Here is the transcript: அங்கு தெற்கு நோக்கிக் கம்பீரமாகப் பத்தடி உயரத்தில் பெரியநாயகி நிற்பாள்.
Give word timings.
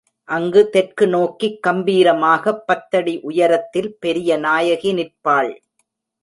அங்கு 0.23 0.69
தெற்கு 0.69 1.07
நோக்கிக் 1.07 1.59
கம்பீரமாகப் 1.67 2.63
பத்தடி 2.65 3.19
உயரத்தில் 3.21 3.97
பெரியநாயகி 4.05 4.93
நிற்பாள். 4.93 5.51